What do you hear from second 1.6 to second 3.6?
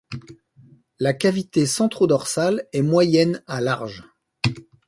centrodorsale est moyenne